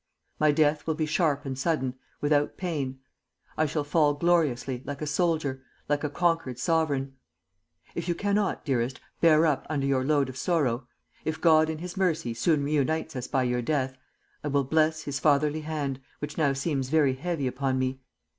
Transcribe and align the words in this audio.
My 0.39 0.51
death 0.51 0.87
will 0.87 0.95
be 0.95 1.05
sharp 1.05 1.45
and 1.45 1.55
sudden, 1.55 1.93
without 2.21 2.57
pain. 2.57 3.01
I 3.55 3.67
shall 3.67 3.83
fall 3.83 4.15
gloriously, 4.15 4.81
like 4.83 4.99
a 4.99 5.05
soldier, 5.05 5.61
like 5.87 6.03
a 6.03 6.09
conquered 6.09 6.57
sovereign.... 6.57 7.17
If 7.93 8.07
you 8.07 8.15
cannot, 8.15 8.65
dearest, 8.65 8.99
bear 9.19 9.45
up 9.45 9.67
under 9.69 9.85
your 9.85 10.03
load 10.03 10.27
of 10.27 10.37
sorrow, 10.37 10.87
if 11.23 11.39
God 11.39 11.69
in 11.69 11.77
His 11.77 11.97
mercy 11.97 12.33
soon 12.33 12.63
reunites 12.63 13.15
us 13.15 13.27
by 13.27 13.43
your 13.43 13.61
death, 13.61 13.95
I 14.43 14.47
will 14.47 14.63
bless 14.63 15.03
His 15.03 15.19
fatherly 15.19 15.61
hand, 15.61 16.01
which 16.17 16.35
now 16.35 16.53
seems 16.53 16.89
very 16.89 17.13
heavy 17.13 17.45
upon 17.45 17.77
me. 17.77 18.01